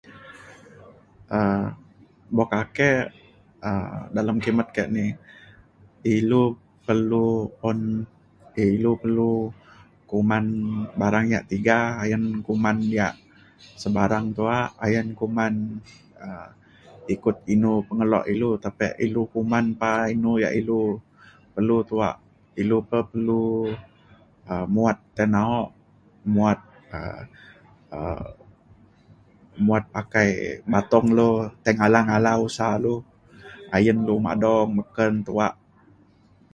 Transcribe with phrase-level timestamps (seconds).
[1.37, 1.61] um
[2.35, 2.91] buk ake
[3.67, 5.05] um dalem kimet ke ni
[6.17, 6.43] ilu
[6.85, 7.25] perlu
[7.69, 7.79] un
[8.67, 9.31] ilu perlu
[10.09, 10.45] kuman
[10.99, 13.13] barang yak tiga ayen kuman yak
[13.81, 15.53] sebarang tuak ayen kuman
[16.27, 16.49] um
[17.15, 18.49] ikut inu pengelo ilu.
[18.63, 20.79] tapek ilu kuman pa inu yak ilu
[21.53, 22.15] perlu tuak
[22.61, 23.43] ilu pe perlu
[24.53, 25.61] um muat tai na’o
[26.33, 26.59] muat
[27.97, 28.23] um
[29.65, 30.29] muat pakai
[30.71, 31.29] matung lu
[31.63, 32.93] tai ngalang ngalang usa lu
[33.75, 35.53] ayen lu madung meken tuak